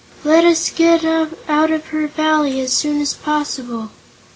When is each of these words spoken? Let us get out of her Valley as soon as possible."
Let 0.23 0.45
us 0.45 0.71
get 0.71 1.05
out 1.05 1.69
of 1.69 1.85
her 1.89 2.07
Valley 2.07 2.59
as 2.59 2.73
soon 2.73 3.01
as 3.01 3.13
possible." 3.13 3.91